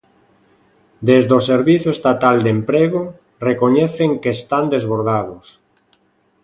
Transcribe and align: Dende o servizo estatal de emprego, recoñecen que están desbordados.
Dende 1.07 1.33
o 1.39 1.45
servizo 1.51 1.89
estatal 1.97 2.35
de 2.45 2.49
emprego, 2.57 3.01
recoñecen 3.47 4.09
que 4.21 4.31
están 4.37 4.63
desbordados. 4.75 5.45